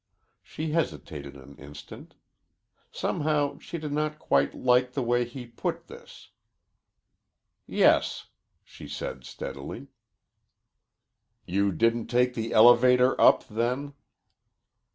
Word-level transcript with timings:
She 0.41 0.71
hesitated 0.71 1.35
an 1.35 1.55
instant. 1.57 2.15
Somehow 2.91 3.59
she 3.59 3.77
did 3.77 3.91
not 3.93 4.17
quite 4.17 4.55
like 4.55 4.93
the 4.93 5.03
way 5.03 5.25
he 5.25 5.45
put 5.45 5.85
this. 5.85 6.31
"Yes," 7.67 8.25
she 8.63 8.87
said 8.87 9.25
steadily. 9.25 9.89
"You 11.45 11.71
didn't 11.71 12.07
take 12.07 12.33
the 12.33 12.51
elevator 12.51 13.13
up, 13.21 13.47
then?" 13.47 13.93